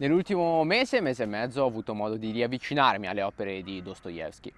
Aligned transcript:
Nell'ultimo 0.00 0.64
mese, 0.64 1.02
mese 1.02 1.24
e 1.24 1.26
mezzo, 1.26 1.60
ho 1.60 1.66
avuto 1.66 1.92
modo 1.92 2.16
di 2.16 2.30
riavvicinarmi 2.30 3.06
alle 3.06 3.20
opere 3.20 3.62
di 3.62 3.82
Dostoevsky, 3.82 4.50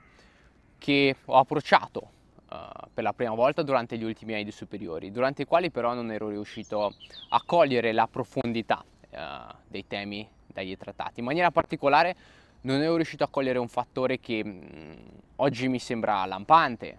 che 0.78 1.16
ho 1.24 1.36
approcciato 1.36 2.10
uh, 2.48 2.88
per 2.94 3.02
la 3.02 3.12
prima 3.12 3.34
volta 3.34 3.62
durante 3.62 3.98
gli 3.98 4.04
ultimi 4.04 4.34
anni 4.34 4.44
di 4.44 4.52
superiori, 4.52 5.10
durante 5.10 5.42
i 5.42 5.44
quali 5.44 5.72
però 5.72 5.94
non 5.94 6.12
ero 6.12 6.28
riuscito 6.28 6.94
a 7.30 7.42
cogliere 7.44 7.90
la 7.90 8.06
profondità 8.06 8.84
uh, 8.84 9.52
dei 9.66 9.84
temi 9.88 10.28
dagli 10.46 10.76
trattati. 10.76 11.18
In 11.18 11.24
maniera 11.24 11.50
particolare 11.50 12.14
non 12.60 12.80
ero 12.80 12.94
riuscito 12.94 13.24
a 13.24 13.28
cogliere 13.28 13.58
un 13.58 13.66
fattore 13.66 14.20
che 14.20 14.44
mh, 14.44 14.48
mm, 14.48 14.92
oggi 15.36 15.66
mi 15.66 15.80
sembra 15.80 16.24
lampante 16.24 16.98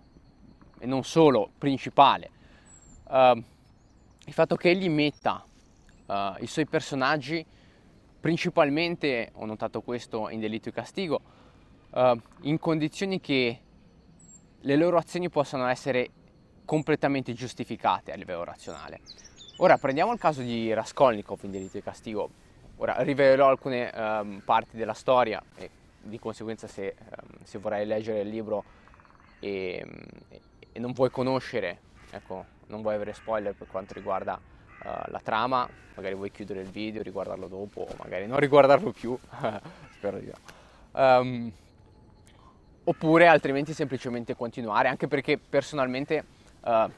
e 0.80 0.86
non 0.86 1.06
solo, 1.06 1.50
principale. 1.58 2.30
Uh, 3.08 3.42
il 4.26 4.34
fatto 4.34 4.58
che 4.58 4.70
egli 4.70 4.90
metta 4.90 5.46
i 6.40 6.46
suoi 6.46 6.68
personaggi 6.68 7.44
principalmente, 8.24 9.32
ho 9.34 9.46
notato 9.46 9.82
questo 9.82 10.30
in 10.30 10.40
Delitto 10.40 10.70
e 10.70 10.72
Castigo, 10.72 11.20
uh, 11.90 12.18
in 12.44 12.58
condizioni 12.58 13.20
che 13.20 13.60
le 14.62 14.76
loro 14.78 14.96
azioni 14.96 15.28
possano 15.28 15.68
essere 15.68 16.10
completamente 16.64 17.34
giustificate 17.34 18.14
a 18.14 18.16
livello 18.16 18.46
razionale. 18.46 19.02
Ora 19.58 19.78
prendiamo 19.78 20.14
il 20.14 20.20
caso 20.20 20.42
di 20.42 20.72
Raskolnikov 20.72 21.40
in 21.44 21.52
Delitto 21.52 21.78
e 21.78 21.84
Castigo. 21.84 22.30
Ora 22.78 22.96
rivelerò 23.02 23.50
alcune 23.50 23.92
um, 23.94 24.42
parti 24.46 24.78
della 24.78 24.94
storia 24.94 25.44
e 25.58 25.70
di 26.02 26.18
conseguenza 26.18 26.66
se, 26.66 26.96
um, 26.98 27.44
se 27.44 27.58
vorrai 27.58 27.86
leggere 27.86 28.22
il 28.22 28.30
libro 28.30 28.64
e, 29.42 29.86
e, 30.72 30.80
non 30.80 30.94
vuoi 30.94 31.12
conoscere, 31.12 31.78
ecco, 32.10 32.46
non 32.68 32.82
vuoi 32.84 32.96
avere 32.96 33.12
spoiler 33.12 33.54
per 33.54 33.68
quanto 33.68 33.94
riguarda 33.94 34.40
uh, 34.84 35.12
la 35.12 35.20
trama, 35.24 35.68
magari 35.96 36.16
vuoi 36.16 36.32
chiudere 36.32 36.62
il 36.62 36.70
video, 36.70 37.02
riguardarlo 37.02 37.48
dopo, 37.48 37.82
o 37.82 37.96
magari 37.98 38.28
non 38.28 38.40
riguardarlo 38.40 38.92
più, 38.92 39.18
spero 39.94 40.20
di 40.20 40.28
no. 40.28 40.62
Um, 41.00 41.52
oppure 42.86 43.28
altrimenti 43.28 43.74
semplicemente 43.74 44.36
continuare, 44.36 44.88
anche 44.88 45.08
perché 45.08 45.38
personalmente 45.38 46.26
uh, 46.62 46.90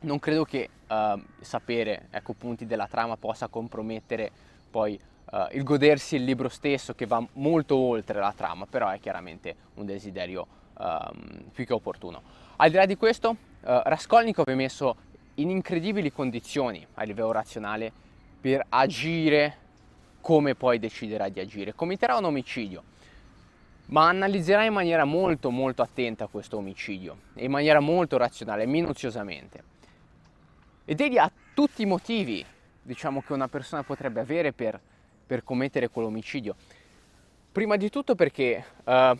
non 0.00 0.18
credo 0.18 0.44
che 0.44 0.68
uh, 0.88 1.20
sapere 1.40 2.06
ecco, 2.10 2.32
punti 2.32 2.66
della 2.66 2.86
trama 2.86 3.16
possa 3.16 3.48
compromettere 3.48 4.30
poi 4.70 4.98
uh, 5.30 5.46
il 5.52 5.62
godersi 5.62 6.16
il 6.16 6.24
libro 6.24 6.48
stesso 6.48 6.94
che 6.94 7.06
va 7.06 7.24
molto 7.34 7.76
oltre 7.76 8.18
la 8.18 8.32
trama, 8.34 8.66
però 8.66 8.88
è 8.88 8.98
chiaramente 8.98 9.54
un 9.74 9.86
desiderio 9.86 10.46
um, 10.78 11.50
più 11.52 11.66
che 11.66 11.72
opportuno. 11.72 12.22
Al 12.56 12.70
di 12.70 12.76
là 12.76 12.86
di 12.86 12.96
questo, 12.96 13.36
Raskolnikov 13.60 14.46
è 14.46 14.54
messo 14.54 14.96
in 15.38 15.50
incredibili 15.50 16.12
condizioni 16.12 16.86
a 16.94 17.04
livello 17.04 17.32
razionale 17.32 17.92
per 18.40 18.64
agire 18.68 19.66
come 20.20 20.54
poi 20.54 20.78
deciderà 20.78 21.28
di 21.28 21.40
agire. 21.40 21.74
Commetterà 21.74 22.16
un 22.16 22.24
omicidio, 22.24 22.82
ma 23.86 24.08
analizzerà 24.08 24.64
in 24.64 24.72
maniera 24.72 25.04
molto 25.04 25.50
molto 25.50 25.82
attenta 25.82 26.26
questo 26.26 26.56
omicidio, 26.56 27.16
in 27.34 27.50
maniera 27.50 27.80
molto 27.80 28.16
razionale, 28.16 28.66
minuziosamente. 28.66 29.76
Ed 30.84 31.00
egli 31.00 31.18
ha 31.18 31.30
tutti 31.54 31.82
i 31.82 31.86
motivi, 31.86 32.44
diciamo, 32.82 33.22
che 33.22 33.32
una 33.32 33.48
persona 33.48 33.82
potrebbe 33.82 34.20
avere 34.20 34.52
per, 34.52 34.80
per 35.26 35.44
commettere 35.44 35.88
quell'omicidio. 35.88 36.56
Prima 37.52 37.76
di 37.76 37.90
tutto 37.90 38.14
perché 38.14 38.64
uh, 38.84 39.18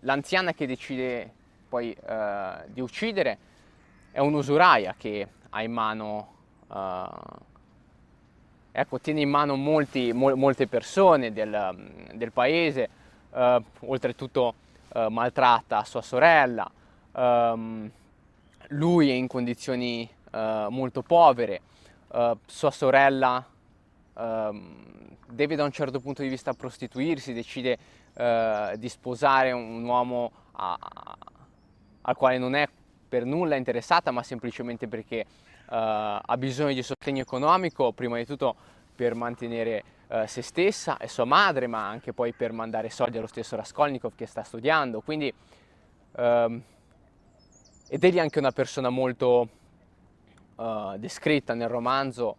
l'anziana 0.00 0.52
che 0.52 0.66
decide 0.66 1.32
poi 1.68 1.96
uh, 2.00 2.68
di 2.68 2.80
uccidere 2.80 3.38
è 4.12 4.18
un'usuraia 4.18 4.94
che 4.96 5.26
ha 5.50 5.62
in 5.62 5.72
mano, 5.72 6.28
uh, 6.68 7.04
ecco, 8.72 9.00
tiene 9.00 9.20
in 9.20 9.30
mano 9.30 9.56
molti, 9.56 10.12
mo- 10.12 10.34
molte 10.34 10.66
persone 10.66 11.32
del, 11.32 12.08
del 12.14 12.32
paese, 12.32 12.88
uh, 13.30 13.62
oltretutto 13.80 14.54
uh, 14.94 15.06
maltratta 15.08 15.84
sua 15.84 16.02
sorella, 16.02 16.70
um, 17.12 17.90
lui 18.68 19.10
è 19.10 19.14
in 19.14 19.26
condizioni 19.26 20.08
molto 20.32 21.02
povere, 21.02 21.60
sua 22.46 22.70
sorella 22.70 23.44
um, 24.14 24.76
deve 25.26 25.56
da 25.56 25.64
un 25.64 25.72
certo 25.72 25.98
punto 25.98 26.22
di 26.22 26.28
vista 26.28 26.52
prostituirsi, 26.54 27.32
decide 27.32 27.78
di 28.76 28.88
sposare 28.88 29.50
un 29.50 29.82
uomo 29.82 30.30
a, 30.52 30.78
a, 30.78 31.16
al 32.02 32.16
quale 32.16 32.38
non 32.38 32.54
è 32.54 32.68
per 33.10 33.24
nulla 33.24 33.56
interessata, 33.56 34.12
ma 34.12 34.22
semplicemente 34.22 34.86
perché 34.86 35.26
uh, 35.26 35.74
ha 36.22 36.36
bisogno 36.38 36.72
di 36.72 36.82
sostegno 36.82 37.20
economico, 37.20 37.92
prima 37.92 38.16
di 38.16 38.24
tutto 38.24 38.54
per 38.94 39.16
mantenere 39.16 39.82
uh, 40.06 40.26
se 40.26 40.42
stessa 40.42 40.96
e 40.96 41.08
sua 41.08 41.24
madre, 41.24 41.66
ma 41.66 41.88
anche 41.88 42.12
poi 42.12 42.32
per 42.32 42.52
mandare 42.52 42.88
soldi 42.88 43.18
allo 43.18 43.26
stesso 43.26 43.56
Raskolnikov 43.56 44.12
che 44.14 44.26
sta 44.26 44.44
studiando. 44.44 45.00
Quindi, 45.00 45.34
uh, 46.12 46.22
ed 47.88 48.04
egli 48.04 48.16
è 48.16 48.20
anche 48.20 48.38
una 48.38 48.52
persona 48.52 48.90
molto 48.90 49.48
uh, 50.54 50.96
descritta 50.96 51.54
nel 51.54 51.68
romanzo, 51.68 52.36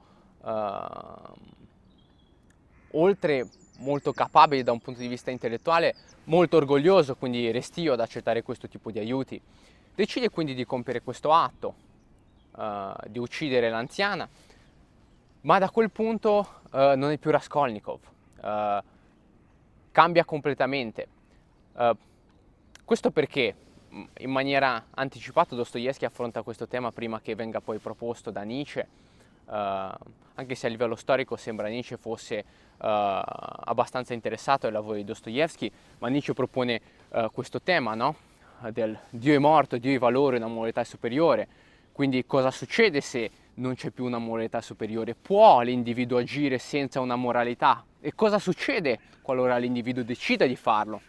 oltre 2.94 3.48
molto 3.78 4.12
capabile 4.12 4.64
da 4.64 4.72
un 4.72 4.80
punto 4.80 5.02
di 5.02 5.08
vista 5.08 5.30
intellettuale, 5.30 5.94
molto 6.26 6.58
orgoglioso, 6.58 7.16
quindi 7.16 7.52
restio 7.52 7.94
ad 7.94 8.00
accettare 8.00 8.42
questo 8.42 8.68
tipo 8.68 8.90
di 8.90 8.98
aiuti. 9.00 9.40
Decide 9.94 10.30
quindi 10.30 10.54
di 10.54 10.66
compiere 10.66 11.02
questo 11.02 11.34
atto, 11.34 11.76
uh, 12.56 12.94
di 13.08 13.20
uccidere 13.20 13.70
l'anziana, 13.70 14.28
ma 15.42 15.60
da 15.60 15.70
quel 15.70 15.92
punto 15.92 16.62
uh, 16.72 16.96
non 16.96 17.12
è 17.12 17.18
più 17.18 17.30
Raskolnikov, 17.30 18.00
uh, 18.42 18.84
cambia 19.92 20.24
completamente. 20.24 21.08
questo 22.86 23.12
perché 23.12 23.54
mm, 23.94 24.04
in 24.20 24.32
maniera 24.32 24.86
anticipata 24.92 25.56
Dostoevsky 25.56 26.06
affronta 26.06 26.42
questo 26.42 26.68
tema 26.68 26.92
prima 26.92 27.20
che 27.20 27.36
venga 27.36 27.60
poi 27.60 27.78
proposto 27.78 28.32
da 28.32 28.44
Nietzsche, 28.44 28.88
anche 30.34 30.56
se 30.56 30.68
a 30.68 30.70
livello 30.70 30.96
storico 30.96 31.36
sembra 31.36 31.68
Nietzsche 31.68 31.98
fosse 31.98 32.46
abbastanza 32.78 34.14
interessato 34.14 34.66
ai 34.66 34.72
lavori 34.72 35.00
di 35.00 35.04
Dostoevsky, 35.04 35.70
ma 36.00 36.08
Nietzsche 36.08 36.34
propone 36.34 36.80
questo 37.34 37.62
tema, 37.62 37.94
no? 37.94 38.16
Del 38.70 38.98
Dio 39.10 39.34
è 39.34 39.40
morto, 39.40 39.78
Dio 39.78 39.96
è 39.96 40.00
valore, 40.00 40.38
una 40.38 40.48
moralità 40.48 40.84
superiore. 40.84 41.48
Quindi 41.92 42.26
cosa 42.26 42.52
succede 42.52 43.02
se 43.02 43.32
non 43.56 43.74
c'è 43.74 43.90
più 43.90 44.06
una 44.06 44.20
moralità 44.20 44.62
superiore? 44.62 45.16
Può 45.16 45.62
l'individuo 45.62 46.20
agire 46.20 46.58
senza 46.58 47.00
una 47.00 47.16
moralità? 47.16 47.84
E 48.00 48.14
cosa 48.14 48.40
succede 48.40 49.00
qualora 49.22 49.58
l'individuo 49.58 50.04
decida 50.04 50.46
di 50.46 50.56
farlo? 50.56 51.02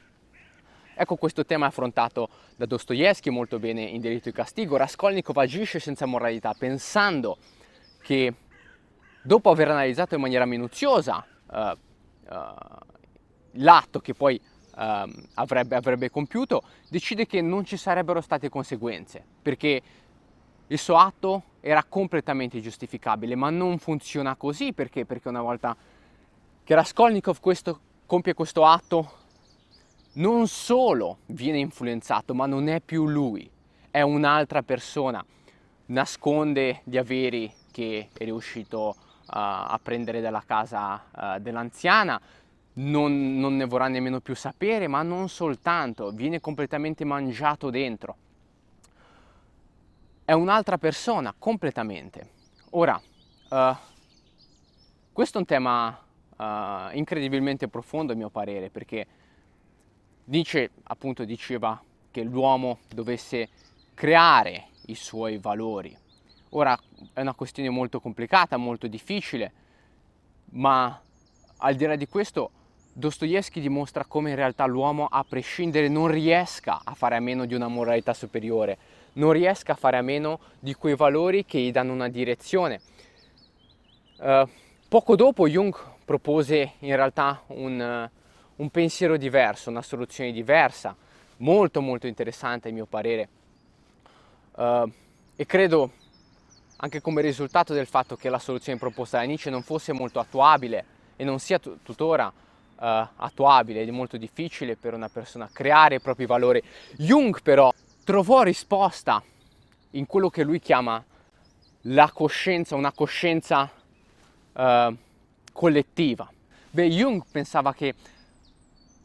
Ecco 0.94 1.16
questo 1.16 1.44
tema 1.44 1.64
è 1.66 1.68
affrontato 1.68 2.28
da 2.56 2.66
Dostoevsky 2.66 3.30
molto 3.30 3.58
bene 3.58 3.82
in 3.82 4.00
Delitto 4.00 4.28
e 4.28 4.32
Castigo. 4.32 4.76
Raskolnikov 4.76 5.36
agisce 5.38 5.78
senza 5.78 6.06
moralità 6.06 6.54
pensando 6.58 7.38
che 8.02 8.34
dopo 9.22 9.50
aver 9.50 9.70
analizzato 9.70 10.14
in 10.14 10.20
maniera 10.20 10.44
minuziosa 10.44 11.24
uh, 11.46 11.56
uh, 11.56 11.74
l'atto 13.52 14.00
che 14.00 14.14
poi 14.14 14.40
uh, 14.74 15.10
avrebbe, 15.34 15.76
avrebbe 15.76 16.10
compiuto, 16.10 16.62
decide 16.88 17.26
che 17.26 17.40
non 17.40 17.64
ci 17.64 17.76
sarebbero 17.76 18.20
state 18.20 18.48
conseguenze, 18.48 19.24
perché 19.42 19.82
il 20.66 20.78
suo 20.78 20.96
atto 20.96 21.42
era 21.60 21.84
completamente 21.84 22.60
giustificabile, 22.60 23.34
ma 23.34 23.50
non 23.50 23.78
funziona 23.78 24.36
così 24.36 24.72
perché, 24.72 25.04
perché 25.04 25.28
una 25.28 25.42
volta 25.42 25.76
che 26.64 26.74
Raskolnikov 26.74 27.40
questo, 27.40 27.80
compie 28.06 28.34
questo 28.34 28.64
atto, 28.64 29.20
non 30.14 30.46
solo 30.46 31.18
viene 31.26 31.58
influenzato, 31.58 32.34
ma 32.34 32.46
non 32.46 32.68
è 32.68 32.80
più 32.80 33.08
lui, 33.08 33.48
è 33.90 34.00
un'altra 34.00 34.62
persona, 34.62 35.24
nasconde 35.86 36.80
gli 36.84 36.96
averi 36.96 37.52
che 37.70 38.08
è 38.12 38.24
riuscito 38.24 38.88
uh, 38.88 38.94
a 39.26 39.80
prendere 39.82 40.20
dalla 40.20 40.42
casa 40.46 41.04
uh, 41.10 41.38
dell'anziana, 41.40 42.20
non, 42.74 43.38
non 43.38 43.56
ne 43.56 43.64
vorrà 43.66 43.88
nemmeno 43.88 44.20
più 44.20 44.34
sapere, 44.34 44.86
ma 44.88 45.02
non 45.02 45.28
soltanto, 45.28 46.10
viene 46.10 46.40
completamente 46.40 47.04
mangiato 47.04 47.70
dentro. 47.70 48.16
È 50.24 50.32
un'altra 50.32 50.78
persona, 50.78 51.34
completamente. 51.36 52.30
Ora, 52.70 53.00
uh, 53.50 53.76
questo 55.12 55.36
è 55.36 55.40
un 55.40 55.46
tema 55.46 55.88
uh, 56.36 56.96
incredibilmente 56.96 57.68
profondo 57.68 58.12
a 58.12 58.16
mio 58.16 58.30
parere, 58.30 58.70
perché 58.70 59.06
Nietzsche 60.24 60.70
appunto 60.84 61.24
diceva 61.24 61.82
che 62.10 62.22
l'uomo 62.22 62.78
dovesse 62.94 63.48
creare 63.92 64.68
i 64.86 64.94
suoi 64.94 65.36
valori. 65.38 65.94
Ora 66.50 66.78
è 67.12 67.20
una 67.20 67.34
questione 67.34 67.68
molto 67.68 68.00
complicata, 68.00 68.56
molto 68.56 68.86
difficile, 68.86 69.52
ma 70.52 71.00
al 71.58 71.74
di 71.74 71.84
là 71.86 71.96
di 71.96 72.06
questo 72.06 72.50
Dostoevsky 72.92 73.60
dimostra 73.60 74.04
come 74.04 74.30
in 74.30 74.36
realtà 74.36 74.66
l'uomo, 74.66 75.06
a 75.10 75.24
prescindere, 75.26 75.88
non 75.88 76.08
riesca 76.08 76.80
a 76.84 76.94
fare 76.94 77.16
a 77.16 77.20
meno 77.20 77.46
di 77.46 77.54
una 77.54 77.68
moralità 77.68 78.12
superiore, 78.12 78.76
non 79.14 79.32
riesca 79.32 79.72
a 79.72 79.76
fare 79.76 79.96
a 79.96 80.02
meno 80.02 80.40
di 80.58 80.74
quei 80.74 80.94
valori 80.94 81.44
che 81.44 81.58
gli 81.58 81.72
danno 81.72 81.92
una 81.92 82.08
direzione. 82.08 82.80
Uh, 84.18 84.48
Poco 84.92 85.16
dopo 85.16 85.48
Jung 85.48 85.74
propose 86.04 86.72
in 86.80 86.94
realtà 86.94 87.44
un, 87.46 88.10
un 88.56 88.70
pensiero 88.70 89.16
diverso, 89.16 89.70
una 89.70 89.80
soluzione 89.80 90.32
diversa, 90.32 90.94
molto 91.38 91.80
molto 91.80 92.06
interessante 92.06 92.68
a 92.68 92.72
mio 92.72 92.84
parere 92.84 93.28
uh, 94.56 94.90
e 95.34 95.46
credo 95.46 95.92
anche 96.76 97.00
come 97.00 97.22
risultato 97.22 97.72
del 97.72 97.86
fatto 97.86 98.16
che 98.16 98.28
la 98.28 98.38
soluzione 98.38 98.78
proposta 98.78 99.16
da 99.16 99.24
Nietzsche 99.24 99.48
non 99.48 99.62
fosse 99.62 99.94
molto 99.94 100.20
attuabile 100.20 100.84
e 101.16 101.24
non 101.24 101.38
sia 101.38 101.58
t- 101.58 101.78
tuttora 101.82 102.30
attuabile 102.82 103.82
ed 103.82 103.88
è 103.88 103.92
molto 103.92 104.16
difficile 104.16 104.76
per 104.76 104.92
una 104.92 105.08
persona 105.08 105.48
creare 105.52 105.96
i 105.96 106.00
propri 106.00 106.26
valori. 106.26 106.60
Jung 106.96 107.40
però 107.40 107.72
trovò 108.04 108.42
risposta 108.42 109.22
in 109.90 110.06
quello 110.06 110.30
che 110.30 110.42
lui 110.42 110.58
chiama 110.58 111.02
la 111.82 112.10
coscienza, 112.12 112.74
una 112.74 112.92
coscienza 112.92 113.70
uh, 114.52 114.96
collettiva. 115.52 116.30
Beh, 116.70 116.88
Jung 116.88 117.22
pensava 117.30 117.72
che 117.72 117.94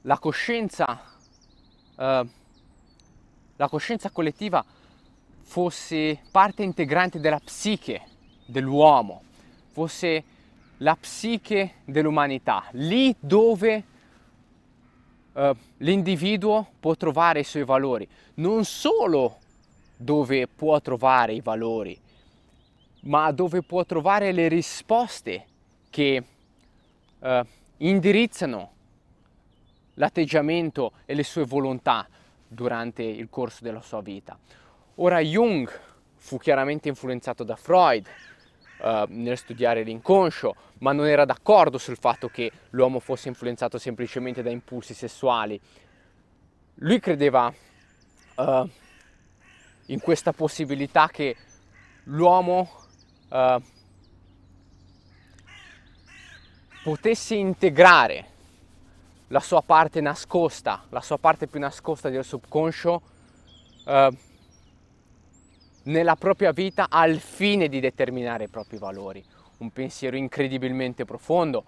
la 0.01 0.17
coscienza, 0.17 1.01
uh, 1.95 2.27
la 3.55 3.69
coscienza 3.69 4.09
collettiva 4.09 4.63
fosse 5.41 6.19
parte 6.31 6.63
integrante 6.63 7.19
della 7.19 7.39
psiche 7.39 8.01
dell'uomo, 8.45 9.21
fosse 9.71 10.23
la 10.77 10.95
psiche 10.95 11.75
dell'umanità, 11.85 12.65
lì 12.71 13.15
dove 13.19 13.83
uh, 15.33 15.55
l'individuo 15.77 16.67
può 16.79 16.95
trovare 16.95 17.39
i 17.39 17.43
suoi 17.43 17.63
valori, 17.63 18.07
non 18.35 18.63
solo 18.65 19.39
dove 19.95 20.47
può 20.47 20.79
trovare 20.81 21.33
i 21.33 21.41
valori, 21.41 21.99
ma 23.01 23.31
dove 23.31 23.63
può 23.63 23.83
trovare 23.85 24.31
le 24.31 24.47
risposte 24.47 25.45
che 25.89 26.23
uh, 27.19 27.39
indirizzano 27.77 28.71
l'atteggiamento 29.95 30.91
e 31.05 31.15
le 31.15 31.23
sue 31.23 31.43
volontà 31.45 32.07
durante 32.47 33.01
il 33.01 33.29
corso 33.29 33.63
della 33.63 33.81
sua 33.81 34.01
vita. 34.01 34.37
Ora 34.95 35.19
Jung 35.19 35.69
fu 36.15 36.37
chiaramente 36.37 36.87
influenzato 36.87 37.43
da 37.43 37.55
Freud 37.55 38.05
uh, 38.79 39.05
nel 39.09 39.37
studiare 39.37 39.83
l'inconscio, 39.83 40.55
ma 40.79 40.91
non 40.91 41.07
era 41.07 41.25
d'accordo 41.25 41.77
sul 41.77 41.97
fatto 41.97 42.27
che 42.27 42.51
l'uomo 42.71 42.99
fosse 42.99 43.27
influenzato 43.27 43.77
semplicemente 43.77 44.41
da 44.41 44.49
impulsi 44.49 44.93
sessuali. 44.93 45.59
Lui 46.75 46.99
credeva 46.99 47.53
uh, 48.35 48.69
in 49.87 49.99
questa 49.99 50.33
possibilità 50.33 51.07
che 51.07 51.35
l'uomo 52.03 52.69
uh, 53.29 53.61
potesse 56.83 57.35
integrare 57.35 58.25
la 59.29 59.39
sua 59.39 59.61
parte 59.61 59.99
nascosta, 59.99 60.85
la 60.89 61.01
sua 61.01 61.17
parte 61.17 61.47
più 61.47 61.59
nascosta 61.59 62.09
del 62.09 62.23
subconscio 62.23 63.01
uh, 63.85 64.17
nella 65.87 66.15
propria 66.15 66.51
vita 66.51 66.87
al 66.89 67.19
fine 67.19 67.67
di 67.67 67.79
determinare 67.79 68.45
i 68.45 68.49
propri 68.49 68.77
valori. 68.77 69.23
Un 69.59 69.71
pensiero 69.71 70.15
incredibilmente 70.15 71.05
profondo, 71.05 71.63